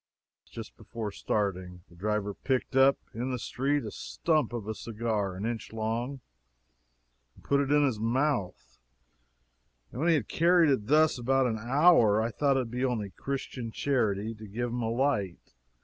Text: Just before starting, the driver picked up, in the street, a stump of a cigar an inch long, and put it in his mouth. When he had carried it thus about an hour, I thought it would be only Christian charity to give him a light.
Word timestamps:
Just 0.49 0.75
before 0.77 1.11
starting, 1.11 1.83
the 1.87 1.95
driver 1.95 2.33
picked 2.33 2.75
up, 2.75 2.97
in 3.13 3.29
the 3.31 3.37
street, 3.37 3.85
a 3.85 3.91
stump 3.91 4.51
of 4.51 4.67
a 4.67 4.73
cigar 4.73 5.35
an 5.35 5.45
inch 5.45 5.71
long, 5.71 6.21
and 7.35 7.43
put 7.43 7.59
it 7.59 7.71
in 7.71 7.85
his 7.85 7.99
mouth. 7.99 8.79
When 9.91 10.07
he 10.07 10.15
had 10.15 10.27
carried 10.27 10.71
it 10.71 10.87
thus 10.87 11.19
about 11.19 11.45
an 11.45 11.59
hour, 11.59 12.19
I 12.19 12.31
thought 12.31 12.55
it 12.55 12.61
would 12.61 12.71
be 12.71 12.83
only 12.83 13.11
Christian 13.11 13.69
charity 13.69 14.33
to 14.33 14.47
give 14.47 14.71
him 14.71 14.81
a 14.81 14.89
light. 14.89 15.53